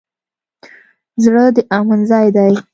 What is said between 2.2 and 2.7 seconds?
دی.